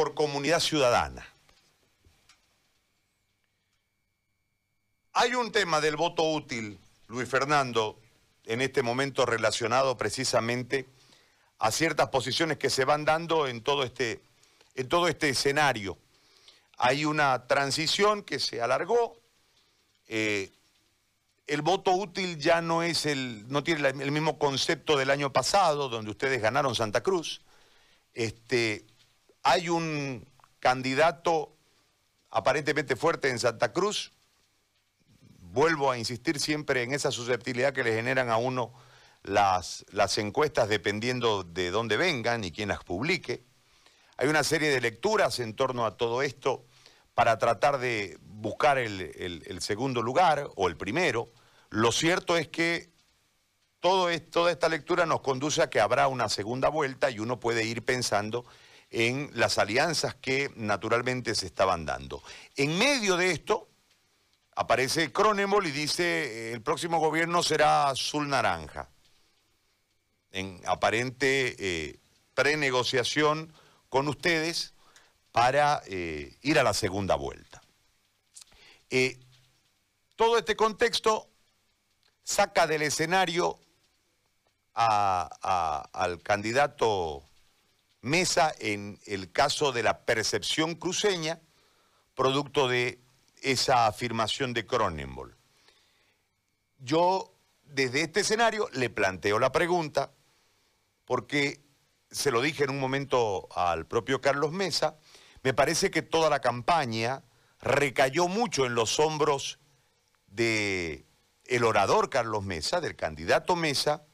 por 0.00 0.14
comunidad 0.14 0.60
ciudadana. 0.60 1.28
Hay 5.12 5.34
un 5.34 5.52
tema 5.52 5.78
del 5.82 5.96
voto 5.96 6.22
útil, 6.22 6.78
Luis 7.08 7.28
Fernando, 7.28 8.00
en 8.46 8.62
este 8.62 8.82
momento 8.82 9.26
relacionado 9.26 9.98
precisamente 9.98 10.86
a 11.58 11.70
ciertas 11.70 12.08
posiciones 12.08 12.56
que 12.56 12.70
se 12.70 12.86
van 12.86 13.04
dando 13.04 13.46
en 13.46 13.62
todo 13.62 13.84
este, 13.84 14.22
en 14.74 14.88
todo 14.88 15.06
este 15.06 15.28
escenario. 15.28 15.98
Hay 16.78 17.04
una 17.04 17.46
transición 17.46 18.22
que 18.22 18.38
se 18.38 18.62
alargó. 18.62 19.18
Eh, 20.08 20.50
el 21.46 21.60
voto 21.60 21.92
útil 21.92 22.38
ya 22.38 22.62
no 22.62 22.82
es 22.82 23.04
el, 23.04 23.46
no 23.48 23.62
tiene 23.62 23.86
el 23.86 24.12
mismo 24.12 24.38
concepto 24.38 24.96
del 24.96 25.10
año 25.10 25.30
pasado, 25.30 25.90
donde 25.90 26.10
ustedes 26.10 26.40
ganaron 26.40 26.74
Santa 26.74 27.02
Cruz. 27.02 27.42
Este, 28.14 28.86
hay 29.42 29.68
un 29.68 30.26
candidato 30.58 31.56
aparentemente 32.30 32.96
fuerte 32.96 33.30
en 33.30 33.38
Santa 33.38 33.72
Cruz. 33.72 34.12
Vuelvo 35.52 35.90
a 35.90 35.98
insistir 35.98 36.38
siempre 36.38 36.82
en 36.82 36.92
esa 36.92 37.10
susceptibilidad 37.10 37.72
que 37.72 37.84
le 37.84 37.94
generan 37.94 38.30
a 38.30 38.36
uno 38.36 38.72
las, 39.22 39.84
encuestas 40.18 40.68
dependiendo 40.68 41.42
de 41.42 41.70
dónde 41.70 41.96
vengan 41.96 42.44
y 42.44 42.52
quién 42.52 42.68
las 42.68 42.84
publique. 42.84 43.44
Hay 44.16 44.28
una 44.28 44.44
serie 44.44 44.70
de 44.70 44.80
lecturas 44.80 45.40
en 45.40 45.54
torno 45.54 45.86
a 45.86 45.96
todo 45.96 46.22
esto 46.22 46.64
para 47.14 47.38
tratar 47.38 47.78
de 47.78 48.18
buscar 48.22 48.78
el, 48.78 49.58
segundo 49.60 50.02
lugar 50.02 50.48
o 50.56 50.68
el 50.68 50.76
primero. 50.76 51.30
Lo 51.70 51.92
cierto 51.92 52.36
es 52.36 52.48
que 52.48 52.90
todo 53.80 54.08
toda 54.30 54.52
esta 54.52 54.68
lectura 54.68 55.06
nos 55.06 55.22
conduce 55.22 55.62
a 55.62 55.70
que 55.70 55.80
habrá 55.80 56.06
una 56.06 56.28
segunda 56.28 56.68
vuelta 56.68 57.10
y 57.10 57.18
uno 57.18 57.40
puede 57.40 57.64
ir 57.64 57.82
pensando 57.82 58.44
en 58.90 59.30
las 59.34 59.58
alianzas 59.58 60.16
que 60.16 60.50
naturalmente 60.56 61.34
se 61.34 61.46
estaban 61.46 61.86
dando. 61.86 62.22
En 62.56 62.76
medio 62.76 63.16
de 63.16 63.30
esto 63.30 63.68
aparece 64.56 65.12
Cronenbol 65.12 65.66
y 65.66 65.70
dice 65.70 66.52
el 66.52 66.60
próximo 66.60 66.98
gobierno 66.98 67.42
será 67.42 67.88
azul 67.88 68.28
naranja. 68.28 68.88
En 70.32 70.60
aparente 70.66 71.56
eh, 71.58 72.00
prenegociación 72.34 73.52
con 73.88 74.08
ustedes 74.08 74.74
para 75.32 75.82
eh, 75.86 76.36
ir 76.42 76.58
a 76.58 76.62
la 76.64 76.74
segunda 76.74 77.14
vuelta. 77.14 77.62
Eh, 78.90 79.18
todo 80.16 80.36
este 80.38 80.56
contexto 80.56 81.28
saca 82.24 82.66
del 82.66 82.82
escenario 82.82 83.58
al 84.74 86.22
candidato 86.22 87.29
Mesa 88.02 88.54
en 88.58 88.98
el 89.06 89.30
caso 89.30 89.72
de 89.72 89.82
la 89.82 90.04
percepción 90.04 90.74
cruceña, 90.74 91.40
producto 92.14 92.68
de 92.68 93.00
esa 93.42 93.86
afirmación 93.86 94.52
de 94.52 94.66
Cronenbol. 94.66 95.36
Yo, 96.78 97.34
desde 97.64 98.02
este 98.02 98.20
escenario, 98.20 98.68
le 98.72 98.90
planteo 98.90 99.38
la 99.38 99.52
pregunta, 99.52 100.12
porque 101.04 101.60
se 102.10 102.30
lo 102.30 102.40
dije 102.40 102.64
en 102.64 102.70
un 102.70 102.80
momento 102.80 103.48
al 103.54 103.86
propio 103.86 104.20
Carlos 104.20 104.52
Mesa, 104.52 104.96
me 105.42 105.54
parece 105.54 105.90
que 105.90 106.02
toda 106.02 106.30
la 106.30 106.40
campaña 106.40 107.22
recayó 107.60 108.28
mucho 108.28 108.66
en 108.66 108.74
los 108.74 108.98
hombros 108.98 109.58
de 110.26 111.06
el 111.44 111.64
orador 111.64 112.10
Carlos 112.10 112.44
Mesa, 112.44 112.80
del 112.80 112.96
candidato 112.96 113.56
Mesa, 113.56 114.04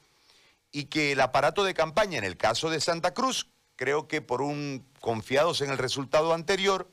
y 0.71 0.85
que 0.85 1.11
el 1.11 1.21
aparato 1.21 1.63
de 1.63 1.73
campaña 1.73 2.17
en 2.17 2.23
el 2.23 2.35
caso 2.35 2.69
de 2.69 2.81
Santa 2.81 3.13
Cruz, 3.13 3.49
creo 3.77 4.09
que 4.09 4.21
por 4.21 4.41
un 4.41 4.85
confiados 4.99 5.61
en 5.61 5.69
el 5.69 5.77
resultado 5.77 6.33
anterior, 6.33 6.91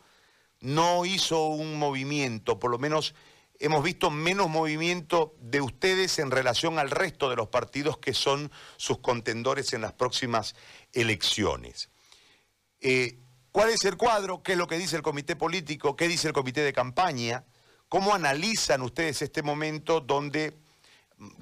no 0.61 1.05
hizo 1.05 1.49
un 1.49 1.79
movimiento, 1.79 2.61
por 2.61 2.71
lo 2.71 2.79
menos 2.79 3.15
hemos 3.59 3.83
visto 3.83 4.11
menos 4.11 4.49
movimiento 4.49 5.35
de 5.41 5.61
ustedes 5.61 6.19
en 6.19 6.31
relación 6.31 6.79
al 6.79 6.91
resto 6.91 7.29
de 7.31 7.37
los 7.37 7.49
partidos 7.49 7.99
que 7.99 8.15
son 8.15 8.51
sus 8.77 8.99
contendores 8.99 9.73
en 9.73 9.81
las 9.81 9.93
próximas 9.93 10.55
elecciones. 10.93 11.91
Eh, 12.81 13.19
¿Cuál 13.53 13.71
es 13.71 13.85
el 13.85 13.97
cuadro? 13.97 14.43
¿Qué 14.43 14.53
es 14.53 14.59
lo 14.59 14.67
que 14.67 14.79
dice 14.79 14.97
el 14.97 15.03
comité 15.03 15.37
político? 15.37 15.97
¿Qué 15.97 16.09
dice 16.09 16.29
el 16.29 16.35
comité 16.35 16.63
de 16.63 16.73
campaña? 16.73 17.45
¿Cómo 17.89 18.15
analizan 18.15 18.83
ustedes 18.83 19.23
este 19.23 19.43
momento 19.43 20.01
donde 20.01 20.57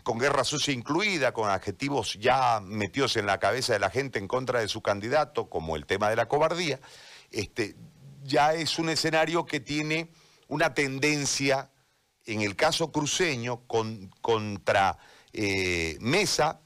con 0.03 0.19
guerra 0.19 0.44
sucia 0.44 0.72
incluida, 0.72 1.32
con 1.32 1.48
adjetivos 1.48 2.19
ya 2.20 2.60
metidos 2.60 3.16
en 3.16 3.26
la 3.26 3.38
cabeza 3.38 3.72
de 3.72 3.78
la 3.78 3.91
gente 3.91 4.19
en 4.19 4.28
contra 4.28 4.60
de 4.60 4.69
su 4.69 4.82
candidato, 4.82 5.48
como 5.48 5.76
el 5.76 5.87
tema 5.87 6.10
de 6.10 6.16
la 6.16 6.26
cobardía, 6.26 6.81
este, 7.31 7.76
ya 8.22 8.54
es 8.54 8.78
un 8.78 8.88
escenario 8.88 9.47
que 9.47 9.60
tiene 9.60 10.10
una 10.48 10.75
tendencia, 10.75 11.71
en 12.26 12.42
el 12.42 12.56
caso 12.56 12.92
cruceño, 12.92 13.62
contra 13.66 14.98
eh, 15.32 15.97
Mesa, 16.00 16.60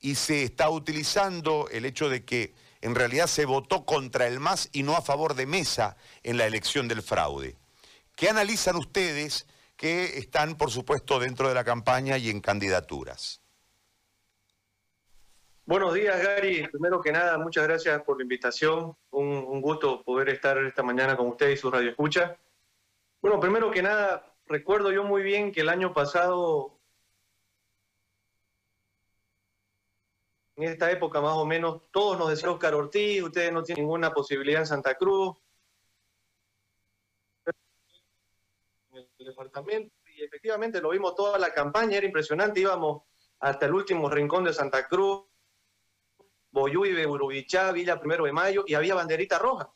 y 0.00 0.14
se 0.14 0.42
está 0.42 0.70
utilizando 0.70 1.68
el 1.70 1.84
hecho 1.84 2.08
de 2.08 2.24
que 2.24 2.54
en 2.80 2.94
realidad 2.94 3.26
se 3.26 3.44
votó 3.44 3.84
contra 3.84 4.26
el 4.26 4.40
MAS 4.40 4.68
y 4.72 4.82
no 4.82 4.96
a 4.96 5.02
favor 5.02 5.34
de 5.34 5.46
Mesa 5.46 5.96
en 6.22 6.38
la 6.38 6.46
elección 6.46 6.88
del 6.88 7.02
fraude. 7.02 7.56
¿Qué 8.16 8.28
analizan 8.28 8.76
ustedes? 8.76 9.46
Que 9.80 10.18
están, 10.18 10.58
por 10.58 10.70
supuesto, 10.70 11.18
dentro 11.18 11.48
de 11.48 11.54
la 11.54 11.64
campaña 11.64 12.18
y 12.18 12.28
en 12.28 12.42
candidaturas. 12.42 13.40
Buenos 15.64 15.94
días, 15.94 16.22
Gary. 16.22 16.68
Primero 16.68 17.00
que 17.00 17.10
nada, 17.10 17.38
muchas 17.38 17.66
gracias 17.66 18.02
por 18.02 18.18
la 18.18 18.24
invitación. 18.24 18.94
Un, 19.10 19.62
gusto 19.62 20.02
poder 20.02 20.28
estar 20.28 20.58
esta 20.58 20.82
mañana 20.82 21.16
con 21.16 21.28
usted 21.28 21.48
y 21.48 21.56
su 21.56 21.70
radio 21.70 21.88
escucha. 21.88 22.36
Bueno, 23.22 23.40
primero 23.40 23.70
que 23.70 23.80
nada, 23.80 24.34
recuerdo 24.44 24.92
yo 24.92 25.02
muy 25.02 25.22
bien 25.22 25.50
que 25.50 25.62
el 25.62 25.70
año 25.70 25.94
pasado, 25.94 26.78
en 30.56 30.64
esta 30.64 30.90
época 30.90 31.22
más 31.22 31.36
o 31.36 31.46
menos, 31.46 31.80
todos 31.90 32.18
nos 32.18 32.28
decían 32.28 32.50
Oscar 32.50 32.74
Ortiz, 32.74 33.22
ustedes 33.22 33.50
no 33.50 33.62
tienen 33.62 33.84
ninguna 33.84 34.12
posibilidad 34.12 34.60
en 34.60 34.66
Santa 34.66 34.94
Cruz, 34.96 35.38
departamento 39.30 39.94
y 40.20 40.22
efectivamente 40.22 40.80
lo 40.80 40.90
vimos 40.90 41.14
toda 41.14 41.38
la 41.38 41.52
campaña, 41.52 41.96
era 41.96 42.06
impresionante, 42.06 42.60
íbamos 42.60 43.02
hasta 43.40 43.66
el 43.66 43.74
último 43.74 44.08
rincón 44.10 44.44
de 44.44 44.52
Santa 44.52 44.86
Cruz, 44.86 45.24
Boyuibe, 46.50 47.06
Urubichá, 47.06 47.72
Villa 47.72 47.98
Primero 47.98 48.24
de 48.24 48.32
Mayo, 48.32 48.64
y 48.66 48.74
había 48.74 48.94
banderita 48.94 49.38
roja, 49.38 49.70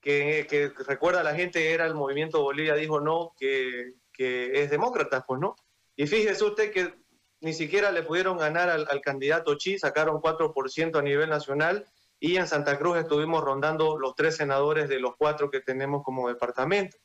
que, 0.00 0.72
recuerda 0.86 1.22
la 1.22 1.34
gente, 1.34 1.72
era 1.72 1.84
el 1.84 1.94
movimiento 1.94 2.42
Bolivia 2.42 2.74
dijo 2.74 3.00
no, 3.00 3.34
que, 3.36 3.94
que, 4.12 4.62
es 4.62 4.70
demócrata, 4.70 5.24
pues 5.26 5.40
no. 5.40 5.56
Y 5.96 6.06
fíjese 6.06 6.44
usted 6.44 6.72
que 6.72 6.94
ni 7.40 7.52
siquiera 7.52 7.90
le 7.90 8.02
pudieron 8.04 8.38
ganar 8.38 8.70
al, 8.70 8.86
al 8.88 9.00
candidato 9.00 9.56
Chi, 9.56 9.78
sacaron 9.78 10.22
4% 10.22 10.98
a 10.98 11.02
nivel 11.02 11.28
nacional, 11.28 11.84
y 12.20 12.36
en 12.36 12.46
Santa 12.48 12.78
Cruz 12.78 12.98
estuvimos 12.98 13.44
rondando 13.44 13.98
los 13.98 14.14
tres 14.14 14.36
senadores 14.36 14.88
de 14.88 15.00
los 15.00 15.16
cuatro 15.16 15.50
que 15.50 15.60
tenemos 15.60 16.02
como 16.02 16.28
departamento 16.28 16.96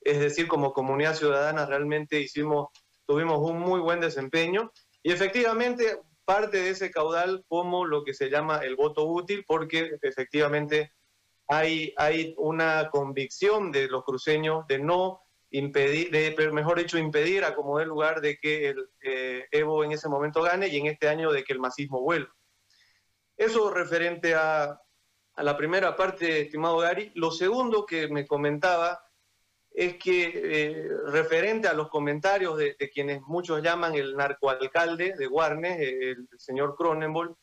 es 0.00 0.18
decir, 0.18 0.48
como 0.48 0.72
comunidad 0.72 1.14
ciudadana 1.14 1.66
realmente 1.66 2.20
hicimos, 2.20 2.68
tuvimos 3.06 3.38
un 3.40 3.58
muy 3.58 3.80
buen 3.80 4.00
desempeño 4.00 4.72
y 5.02 5.12
efectivamente 5.12 5.98
parte 6.24 6.58
de 6.58 6.70
ese 6.70 6.90
caudal 6.90 7.44
como 7.48 7.86
lo 7.86 8.04
que 8.04 8.12
se 8.12 8.28
llama 8.28 8.58
el 8.58 8.76
voto 8.76 9.06
útil, 9.06 9.44
porque 9.46 9.96
efectivamente 10.02 10.92
hay, 11.48 11.94
hay 11.96 12.34
una 12.36 12.90
convicción 12.90 13.70
de 13.70 13.86
los 13.86 14.04
cruceños 14.04 14.66
de 14.66 14.80
no 14.80 15.22
impedir, 15.50 16.10
de, 16.10 16.50
mejor 16.52 16.78
dicho, 16.78 16.98
impedir 16.98 17.44
a 17.44 17.54
como 17.54 17.80
el 17.80 17.88
lugar 17.88 18.20
de 18.20 18.36
que 18.38 18.68
el 18.70 18.90
eh, 19.02 19.46
Evo 19.52 19.84
en 19.84 19.92
ese 19.92 20.08
momento 20.08 20.42
gane 20.42 20.68
y 20.68 20.76
en 20.76 20.86
este 20.86 21.08
año 21.08 21.30
de 21.30 21.44
que 21.44 21.52
el 21.52 21.60
masismo 21.60 22.00
vuelva. 22.00 22.34
Eso 23.36 23.70
referente 23.70 24.34
a, 24.34 24.80
a 25.34 25.42
la 25.42 25.56
primera 25.56 25.94
parte, 25.94 26.40
estimado 26.40 26.78
Gary. 26.78 27.12
Lo 27.14 27.30
segundo 27.30 27.86
que 27.86 28.08
me 28.08 28.26
comentaba 28.26 29.05
es 29.76 29.98
que 29.98 30.32
eh, 30.34 30.88
referente 31.08 31.68
a 31.68 31.74
los 31.74 31.90
comentarios 31.90 32.56
de, 32.56 32.76
quienes 32.94 33.20
muchos 33.26 33.62
llaman 33.62 33.94
el 33.94 34.16
narcoalcalde 34.16 35.12
de 35.18 35.26
Guarnes, 35.26 35.78
eh, 35.78 36.10
el, 36.12 36.28
señor 36.38 36.74
Cronenbol, 36.76 37.36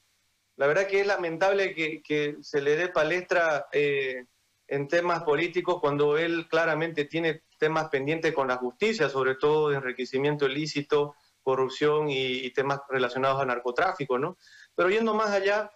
la 0.56 0.65
verdad 0.65 0.88
que 0.88 1.01
es 1.01 1.06
lamentable 1.06 1.75
que, 1.75 2.38
se 2.41 2.59
le 2.59 2.75
dé 2.75 2.88
palestra 2.88 3.68
eh, 3.71 4.25
en 4.68 4.88
temas 4.88 5.21
políticos 5.21 5.77
cuando 5.80 6.18
él 6.18 6.47
claramente 6.50 7.06
tiene 7.06 7.44
temas 7.59 7.89
pendientes 7.89 8.33
con 8.33 8.47
la 8.47 8.57
justicia, 8.57 9.09
sobre 9.09 9.36
todo 9.36 9.69
de 9.69 9.75
enriquecimiento 9.75 10.47
ilícito, 10.47 11.15
corrupción 11.44 12.09
y, 12.09 12.50
temas 12.50 12.79
relacionados 12.89 13.41
al 13.41 13.47
narcotráfico, 13.47 14.18
¿no? 14.18 14.38
Pero 14.74 14.89
yendo 14.89 15.13
más 15.13 15.29
allá, 15.29 15.69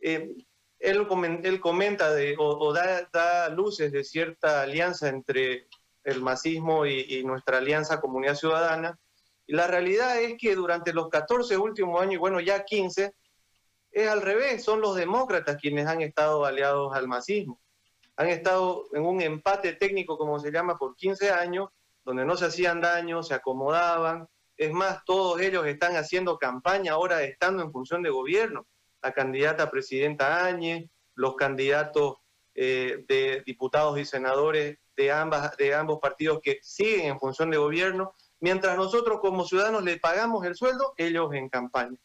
él, 0.00 0.44
él, 0.80 1.06
comenta 1.60 2.10
o, 2.38 2.72
da 2.72 3.48
luces 3.50 3.92
de 3.92 4.02
cierta 4.02 4.62
alianza 4.62 5.08
entre 5.08 5.68
el 6.04 6.22
masismo 6.22 6.86
y, 6.86 7.22
nuestra 7.24 7.58
alianza 7.58 8.00
Comunidad 8.00 8.34
Ciudadana. 8.34 8.98
Y 9.46 9.54
la 9.54 9.66
realidad 9.66 10.20
es 10.20 10.36
que 10.38 10.54
durante 10.54 10.92
los 10.92 11.08
14 11.08 11.56
últimos 11.56 12.00
años, 12.00 12.14
y 12.14 12.18
bueno, 12.18 12.40
ya 12.40 12.64
15, 12.64 13.14
es 13.92 14.08
al 14.08 14.22
revés, 14.22 14.62
son 14.62 14.80
los 14.80 14.94
demócratas 14.96 15.56
quienes 15.60 15.86
han 15.86 16.00
estado 16.00 16.44
aliados 16.44 16.94
al 16.94 17.08
masismo. 17.08 17.60
han 18.16 18.28
estado 18.28 18.84
en 18.92 19.04
un 19.04 19.20
empate 19.22 19.72
técnico, 19.74 20.18
como 20.18 20.38
se 20.38 20.52
llama, 20.52 20.76
por 20.76 20.94
15 20.94 21.30
años, 21.30 21.70
donde 22.04 22.24
no 22.24 22.36
se 22.36 22.46
hacían 22.46 22.80
daño, 22.80 23.22
se 23.22 23.34
acomodaban. 23.34 24.28
Es 24.56 24.72
más, 24.72 25.04
todos 25.06 25.40
ellos 25.40 25.66
están 25.66 25.96
haciendo 25.96 26.38
campaña 26.38 26.92
ahora 26.92 27.22
estando 27.22 27.62
en 27.62 27.72
función 27.72 28.02
de 28.02 28.10
gobierno. 28.10 28.66
La 29.02 29.12
candidata 29.12 29.70
presidenta 29.70 30.44
Áñez, 30.44 30.90
los 31.14 31.34
candidatos 31.34 32.16
eh, 32.54 33.04
de 33.08 33.42
diputados 33.46 33.98
y 33.98 34.04
senadores 34.04 34.78
de, 35.00 35.10
ambas, 35.10 35.56
de 35.56 35.74
ambos 35.74 35.98
partidos 35.98 36.40
que 36.42 36.58
siguen 36.62 37.06
en 37.06 37.18
función 37.18 37.50
de 37.50 37.56
gobierno, 37.56 38.14
mientras 38.40 38.76
nosotros 38.76 39.18
como 39.20 39.46
ciudadanos 39.46 39.82
le 39.82 39.98
pagamos 39.98 40.44
el 40.44 40.54
sueldo, 40.54 40.92
ellos 40.98 41.32
en 41.32 41.48
campaña. 41.48 41.96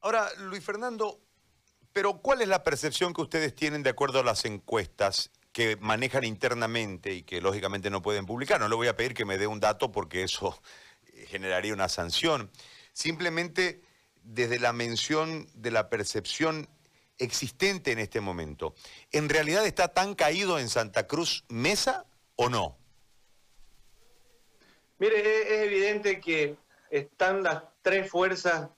Ahora, 0.00 0.28
Luis 0.38 0.64
Fernando, 0.64 1.20
pero 1.92 2.20
¿cuál 2.20 2.42
es 2.42 2.48
la 2.48 2.64
percepción 2.64 3.14
que 3.14 3.22
ustedes 3.22 3.54
tienen 3.54 3.84
de 3.84 3.90
acuerdo 3.90 4.20
a 4.20 4.24
las 4.24 4.44
encuestas 4.44 5.30
que 5.52 5.76
manejan 5.76 6.24
internamente 6.24 7.12
y 7.12 7.22
que 7.22 7.40
lógicamente 7.40 7.88
no 7.88 8.02
pueden 8.02 8.26
publicar? 8.26 8.58
No 8.58 8.68
le 8.68 8.74
voy 8.74 8.88
a 8.88 8.96
pedir 8.96 9.14
que 9.14 9.24
me 9.24 9.38
dé 9.38 9.46
un 9.46 9.60
dato 9.60 9.92
porque 9.92 10.24
eso 10.24 10.60
generaría 11.28 11.72
una 11.72 11.88
sanción. 11.88 12.50
Simplemente 12.92 13.82
desde 14.24 14.58
la 14.58 14.72
mención 14.72 15.46
de 15.54 15.70
la 15.70 15.88
percepción 15.88 16.68
existente 17.18 17.92
en 17.92 17.98
este 17.98 18.20
momento, 18.20 18.74
¿en 19.12 19.28
realidad 19.28 19.66
está 19.66 19.88
tan 19.88 20.14
caído 20.14 20.58
en 20.58 20.68
Santa 20.68 21.06
Cruz 21.06 21.44
Mesa 21.48 22.06
o 22.36 22.48
no? 22.48 22.78
Mire, 24.98 25.54
es 25.54 25.66
evidente 25.66 26.20
que 26.20 26.56
están 26.90 27.42
las 27.42 27.62
tres 27.82 28.10
fuerzas 28.10 28.70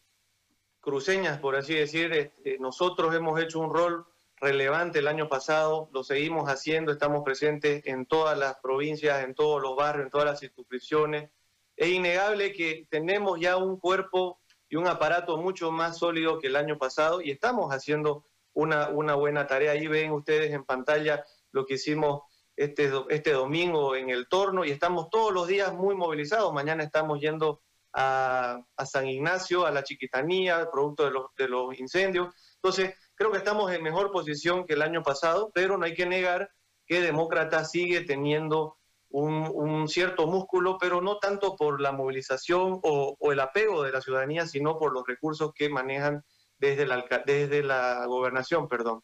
cruceñas, 0.80 1.38
por 1.38 1.56
así 1.56 1.74
decir. 1.74 2.12
Este, 2.12 2.58
nosotros 2.58 3.14
hemos 3.14 3.40
hecho 3.40 3.60
un 3.60 3.72
rol 3.72 4.06
relevante 4.36 4.98
el 4.98 5.08
año 5.08 5.28
pasado, 5.28 5.90
lo 5.92 6.02
seguimos 6.02 6.48
haciendo, 6.48 6.92
estamos 6.92 7.22
presentes 7.24 7.82
en 7.86 8.06
todas 8.06 8.38
las 8.38 8.56
provincias, 8.56 9.22
en 9.22 9.34
todos 9.34 9.60
los 9.60 9.76
barrios, 9.76 10.06
en 10.06 10.10
todas 10.10 10.26
las 10.26 10.40
circunscripciones. 10.40 11.30
Es 11.76 11.88
innegable 11.88 12.52
que 12.52 12.86
tenemos 12.90 13.38
ya 13.38 13.56
un 13.56 13.78
cuerpo 13.78 14.40
y 14.68 14.76
un 14.76 14.86
aparato 14.86 15.36
mucho 15.36 15.70
más 15.70 15.98
sólido 15.98 16.38
que 16.38 16.46
el 16.46 16.56
año 16.56 16.78
pasado 16.78 17.20
y 17.20 17.30
estamos 17.30 17.70
haciendo 17.72 18.24
una, 18.52 18.88
una 18.88 19.14
buena 19.14 19.46
tarea. 19.46 19.72
Ahí 19.72 19.86
ven 19.86 20.12
ustedes 20.12 20.52
en 20.52 20.64
pantalla 20.64 21.24
lo 21.52 21.66
que 21.66 21.74
hicimos 21.74 22.22
este, 22.56 22.90
este 23.08 23.32
domingo 23.32 23.96
en 23.96 24.10
el 24.10 24.28
torno 24.28 24.64
y 24.64 24.70
estamos 24.70 25.08
todos 25.10 25.32
los 25.32 25.46
días 25.46 25.72
muy 25.72 25.94
movilizados. 25.94 26.52
Mañana 26.52 26.82
estamos 26.82 27.20
yendo 27.20 27.62
a, 27.92 28.60
San 28.84 29.06
Ignacio, 29.06 29.66
a 29.66 29.70
la 29.70 29.82
Chiquitanía, 29.82 30.68
producto 30.70 31.04
de 31.04 31.10
los, 31.10 31.26
de 31.36 31.48
los 31.48 31.78
incendios. 31.78 32.34
Entonces, 32.56 32.94
creo 33.14 33.30
que 33.30 33.38
estamos 33.38 33.72
en 33.72 33.82
mejor 33.82 34.12
posición 34.12 34.66
que 34.66 34.74
el 34.74 34.82
año 34.82 35.02
pasado, 35.02 35.50
pero 35.54 35.78
no 35.78 35.84
hay 35.84 35.94
que 35.94 36.06
negar 36.06 36.50
que 36.86 37.00
Demócrata 37.00 37.64
sigue 37.64 38.02
teniendo 38.02 38.76
un, 39.10 39.88
cierto 39.88 40.26
músculo, 40.26 40.78
pero 40.78 41.00
no 41.00 41.18
tanto 41.18 41.56
por 41.56 41.80
la 41.80 41.92
movilización 41.92 42.80
o, 42.82 43.16
el 43.32 43.40
apego 43.40 43.82
de 43.82 43.92
la 43.92 44.00
ciudadanía, 44.00 44.46
sino 44.46 44.78
por 44.78 44.92
los 44.92 45.06
recursos 45.06 45.52
que 45.54 45.68
manejan 45.68 46.24
desde 46.60 46.86
la, 46.86 47.04
desde 47.26 47.62
la 47.62 48.06
gobernación. 48.06 48.68
Perdón. 48.68 49.02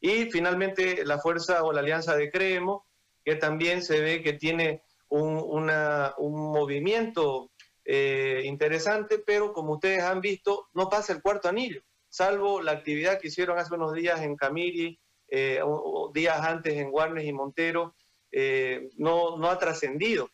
Y 0.00 0.30
finalmente 0.30 1.04
la 1.04 1.18
fuerza 1.18 1.64
o 1.64 1.72
la 1.72 1.80
alianza 1.80 2.16
de 2.16 2.30
Creemos, 2.30 2.82
que 3.24 3.36
también 3.36 3.82
se 3.82 4.00
ve 4.00 4.22
que 4.22 4.34
tiene 4.34 4.82
un, 5.08 5.68
un 6.18 6.52
movimiento 6.52 7.50
eh, 7.84 8.42
interesante, 8.44 9.18
pero 9.18 9.52
como 9.52 9.74
ustedes 9.74 10.02
han 10.02 10.20
visto, 10.20 10.68
no 10.74 10.88
pasa 10.88 11.12
el 11.12 11.20
cuarto 11.20 11.48
anillo, 11.48 11.82
salvo 12.08 12.62
la 12.62 12.72
actividad 12.72 13.18
que 13.18 13.28
hicieron 13.28 13.58
hace 13.58 13.74
unos 13.74 13.92
días 13.94 14.20
en 14.22 14.36
Camiri, 14.36 14.98
eh, 15.28 15.60
días 16.14 16.40
antes 16.40 16.74
en 16.74 16.90
Guarnes 16.90 17.24
y 17.24 17.32
Montero, 17.32 17.94
eh, 18.32 18.90
no, 18.96 19.36
no 19.38 19.48
ha 19.48 19.58
trascendido. 19.58 20.30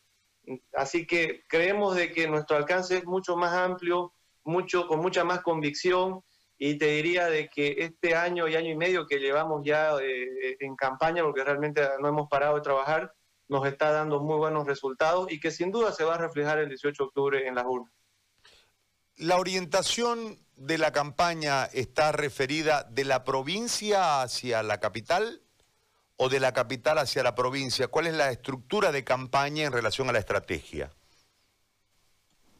Así 0.73 1.05
que 1.05 1.43
creemos 1.47 1.95
de 1.95 2.11
que 2.11 2.27
nuestro 2.27 2.57
alcance 2.57 2.97
es 2.97 3.05
mucho 3.05 3.35
más 3.35 3.53
amplio, 3.53 4.13
mucho, 4.43 4.87
con 4.87 4.99
mucha 4.99 5.23
más 5.23 5.41
convicción, 5.41 6.21
y 6.57 6.77
te 6.77 6.87
diría 6.87 7.27
de 7.27 7.49
que 7.49 7.75
este 7.79 8.15
año 8.15 8.47
y 8.47 8.55
año 8.55 8.71
y 8.71 8.75
medio 8.75 9.05
que 9.05 9.19
llevamos 9.19 9.61
ya 9.63 9.91
en 10.01 10.75
campaña, 10.75 11.23
porque 11.23 11.43
realmente 11.43 11.87
no 11.99 12.07
hemos 12.07 12.27
parado 12.27 12.55
de 12.55 12.61
trabajar, 12.61 13.13
nos 13.47 13.65
está 13.67 13.91
dando 13.91 14.19
muy 14.19 14.37
buenos 14.37 14.65
resultados 14.65 15.31
y 15.31 15.39
que 15.39 15.51
sin 15.51 15.71
duda 15.71 15.91
se 15.91 16.03
va 16.03 16.15
a 16.15 16.17
reflejar 16.17 16.59
el 16.59 16.69
18 16.69 17.03
de 17.03 17.07
octubre 17.07 17.47
en 17.47 17.55
las 17.55 17.65
urnas. 17.65 17.93
¿La 19.15 19.37
orientación 19.37 20.39
de 20.55 20.77
la 20.77 20.91
campaña 20.91 21.65
está 21.65 22.11
referida 22.11 22.83
de 22.83 23.05
la 23.05 23.23
provincia 23.23 24.21
hacia 24.21 24.63
la 24.63 24.79
capital 24.79 25.41
o 26.17 26.29
de 26.29 26.39
la 26.39 26.53
capital 26.53 26.97
hacia 26.97 27.23
la 27.23 27.35
provincia? 27.35 27.87
¿Cuál 27.87 28.07
es 28.07 28.13
la 28.15 28.31
estructura 28.31 28.91
de 28.91 29.03
campaña 29.03 29.65
en 29.65 29.71
relación 29.71 30.09
a 30.09 30.11
la 30.11 30.19
estrategia? 30.19 30.91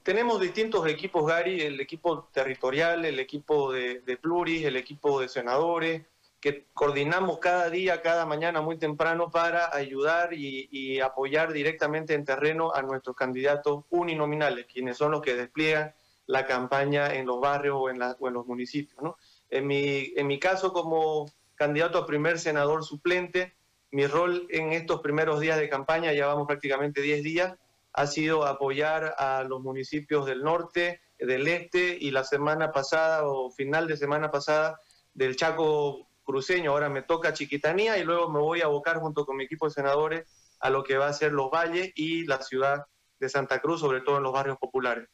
Tenemos 0.08 0.40
distintos 0.40 0.88
equipos, 0.88 1.28
Gary, 1.28 1.60
el 1.60 1.82
equipo 1.82 2.30
territorial, 2.32 3.04
el 3.04 3.20
equipo 3.20 3.74
de, 3.74 4.00
de 4.00 4.16
pluris, 4.16 4.64
el 4.64 4.78
equipo 4.78 5.20
de 5.20 5.28
senadores, 5.28 6.04
que 6.40 6.64
coordinamos 6.74 7.40
cada 7.40 7.70
día, 7.70 8.02
cada 8.02 8.26
mañana 8.26 8.62
muy 8.62 8.78
temprano 8.78 9.30
para 9.30 9.76
ayudar 9.76 10.30
y, 10.32 11.02
apoyar 11.02 11.52
directamente 11.52 12.14
en 12.14 12.24
terreno 12.24 12.74
a 12.74 12.84
nuestros 12.84 13.18
candidatos 13.18 13.84
uninominales, 13.90 14.66
quienes 14.72 14.96
son 14.96 15.12
los 15.12 15.22
que 15.22 15.36
despliegan 15.36 15.94
la 16.26 16.46
campaña 16.46 17.14
en 17.14 17.26
los 17.26 17.42
barrios 17.42 17.76
o 17.78 17.90
en, 17.90 18.00
los 18.00 18.48
municipios. 18.48 19.16
En, 19.50 19.68
mi, 19.68 20.14
en 20.16 20.26
mi 20.26 20.40
caso, 20.40 20.72
como 20.72 21.30
candidato 21.56 21.98
a 21.98 22.06
primer 22.06 22.40
senador 22.40 22.86
suplente, 22.86 23.56
mi 23.92 24.08
rol 24.08 24.48
en 24.52 24.72
estos 24.72 25.02
primeros 25.02 25.42
días 25.42 25.60
de 25.60 25.68
campaña, 25.68 26.14
ya 26.14 26.28
vamos 26.28 26.48
prácticamente 26.48 27.02
10 27.02 27.24
días, 27.24 27.58
ha 27.98 28.06
sido 28.06 28.46
apoyar 28.46 29.16
a 29.18 29.44
los 29.44 29.60
municipios 29.62 30.28
del 30.28 30.44
norte, 30.44 31.02
del 31.18 31.48
este 31.48 31.98
y 32.00 32.12
la 32.12 32.24
semana 32.24 32.72
pasada 32.72 33.28
o 33.28 33.50
final 33.50 33.88
de 33.88 33.98
semana 33.98 34.30
pasada 34.30 34.80
del 35.16 35.36
Chaco 35.36 36.08
cruceño, 36.24 36.72
ahora 36.72 36.90
me 36.90 37.02
toca 37.02 37.34
Chiquitanía 37.34 37.98
y 37.98 38.04
luego 38.04 38.30
me 38.30 38.40
voy 38.40 38.62
a 38.62 38.66
abocar 38.66 39.00
junto 39.00 39.26
con 39.26 39.36
mi 39.36 39.46
equipo 39.46 39.66
de 39.66 39.74
senadores 39.74 40.30
a 40.60 40.70
lo 40.70 40.84
que 40.84 40.96
va 40.96 41.08
a 41.08 41.14
ser 41.14 41.32
los 41.32 41.50
valles 41.50 41.92
y 41.96 42.26
la 42.26 42.44
ciudad 42.44 42.86
de 43.18 43.30
Santa 43.30 43.62
Cruz, 43.62 43.80
sobre 43.80 44.02
todo 44.02 44.18
en 44.18 44.24
los 44.24 44.34
barrios 44.34 44.60
populares. 44.60 45.10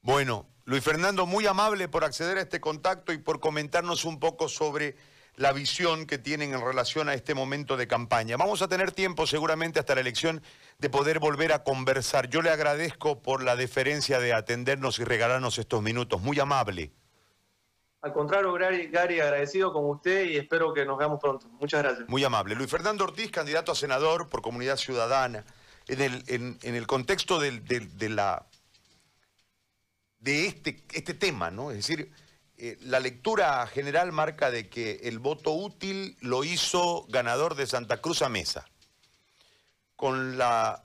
Bueno, 0.00 0.48
Luis 0.64 0.82
Fernando, 0.82 1.26
muy 1.26 1.46
amable 1.46 1.88
por 1.88 2.04
acceder 2.04 2.38
a 2.38 2.42
este 2.42 2.62
contacto 2.62 3.12
y 3.12 3.18
por 3.18 3.40
comentarnos 3.40 4.06
un 4.06 4.18
poco 4.18 4.48
sobre 4.48 4.96
la 5.36 5.52
visión 5.52 6.06
que 6.06 6.18
tienen 6.18 6.54
en 6.54 6.60
relación 6.60 7.08
a 7.08 7.14
este 7.14 7.34
momento 7.34 7.76
de 7.76 7.86
campaña. 7.86 8.36
Vamos 8.36 8.62
a 8.62 8.68
tener 8.68 8.92
tiempo 8.92 9.26
seguramente 9.26 9.80
hasta 9.80 9.94
la 9.94 10.00
elección 10.00 10.42
de 10.78 10.90
poder 10.90 11.18
volver 11.18 11.52
a 11.52 11.64
conversar. 11.64 12.28
Yo 12.28 12.42
le 12.42 12.50
agradezco 12.50 13.20
por 13.22 13.42
la 13.42 13.56
deferencia 13.56 14.20
de 14.20 14.32
atendernos 14.32 14.98
y 14.98 15.04
regalarnos 15.04 15.58
estos 15.58 15.82
minutos. 15.82 16.20
Muy 16.20 16.38
amable. 16.38 16.92
Al 18.04 18.12
contrario, 18.12 18.52
Gary, 18.52 19.20
agradecido 19.20 19.72
con 19.72 19.86
usted 19.86 20.26
y 20.26 20.36
espero 20.36 20.74
que 20.74 20.84
nos 20.84 20.98
veamos 20.98 21.18
pronto. 21.18 21.48
Muchas 21.58 21.82
gracias. 21.82 22.08
Muy 22.08 22.22
amable. 22.22 22.54
Luis 22.54 22.70
Fernando 22.70 23.04
Ortiz, 23.04 23.30
candidato 23.30 23.72
a 23.72 23.74
senador 23.74 24.28
por 24.28 24.42
Comunidad 24.42 24.76
Ciudadana. 24.76 25.44
En 25.86 26.00
el, 26.00 26.22
en, 26.28 26.58
el 26.62 26.86
contexto 26.86 27.38
de, 27.38 27.60
la, 28.10 28.46
de 30.18 30.46
este, 30.46 30.82
este 30.92 31.14
tema, 31.14 31.50
¿no? 31.50 31.70
Es 31.70 31.78
decir, 31.78 32.10
eh, 32.56 32.76
la 32.82 33.00
lectura 33.00 33.66
general 33.66 34.12
marca 34.12 34.50
de 34.50 34.68
que 34.68 35.00
el 35.04 35.18
voto 35.18 35.52
útil 35.52 36.16
lo 36.20 36.44
hizo 36.44 37.06
ganador 37.08 37.56
de 37.56 37.66
Santa 37.66 38.00
Cruz 38.00 38.22
a 38.22 38.28
Mesa. 38.28 38.68
Con 39.96 40.38
la 40.38 40.82